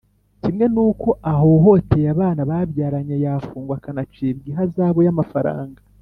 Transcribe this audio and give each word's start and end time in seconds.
kimwe 0.41 0.65
nuko 0.73 1.09
ahohoteye 1.31 2.07
abana 2.15 2.41
babyaranye 2.49 3.15
yafungwa 3.25 3.73
akanacibwa 3.77 4.45
ihazabu 4.51 4.99
y’amafaranga. 5.05 5.81